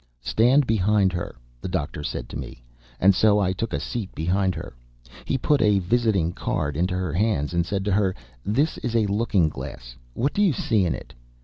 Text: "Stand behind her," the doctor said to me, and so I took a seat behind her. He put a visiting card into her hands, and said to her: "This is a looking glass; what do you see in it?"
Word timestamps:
"Stand 0.23 0.65
behind 0.65 1.13
her," 1.13 1.35
the 1.61 1.67
doctor 1.67 2.01
said 2.03 2.27
to 2.29 2.35
me, 2.35 2.63
and 2.99 3.13
so 3.13 3.37
I 3.37 3.53
took 3.53 3.71
a 3.71 3.79
seat 3.79 4.09
behind 4.15 4.55
her. 4.55 4.73
He 5.25 5.37
put 5.37 5.61
a 5.61 5.77
visiting 5.77 6.33
card 6.33 6.75
into 6.75 6.95
her 6.97 7.13
hands, 7.13 7.53
and 7.53 7.67
said 7.67 7.85
to 7.85 7.91
her: 7.91 8.15
"This 8.43 8.79
is 8.79 8.95
a 8.95 9.05
looking 9.05 9.47
glass; 9.47 9.95
what 10.15 10.33
do 10.33 10.41
you 10.41 10.53
see 10.53 10.87
in 10.87 10.95
it?" 10.95 11.13